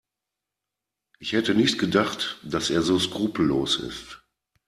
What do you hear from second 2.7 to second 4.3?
er so skrupellos ist.